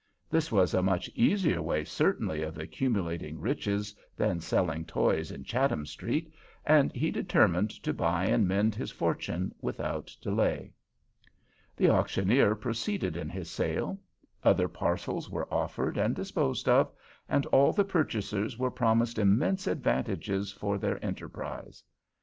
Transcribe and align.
This 0.31 0.51
was 0.51 0.73
a 0.73 0.81
much 0.81 1.09
easier 1.13 1.61
way 1.61 1.83
certainly 1.83 2.41
of 2.41 2.57
accumulating 2.57 3.39
riches 3.39 3.95
than 4.17 4.39
selling 4.39 4.83
toys 4.83 5.29
in 5.29 5.43
Chatham 5.43 5.85
Street, 5.85 6.33
and 6.65 6.91
he 6.95 7.11
determined 7.11 7.69
to 7.83 7.93
buy 7.93 8.25
and 8.25 8.47
mend 8.47 8.73
his 8.73 8.89
fortune 8.89 9.53
without 9.61 10.17
delay. 10.19 10.73
The 11.77 11.89
auctioneer 11.91 12.55
proceeded 12.55 13.15
in 13.15 13.29
his 13.29 13.51
sale. 13.51 13.99
Other 14.43 14.67
parcels 14.67 15.29
were 15.29 15.47
offered 15.53 15.99
and 15.99 16.15
disposed 16.15 16.67
of, 16.67 16.91
and 17.29 17.45
all 17.51 17.71
the 17.71 17.85
purchasers 17.85 18.57
were 18.57 18.71
promised 18.71 19.19
immense 19.19 19.67
advantages 19.67 20.51
for 20.51 20.79
their 20.79 20.97
enterprise. 21.05 21.83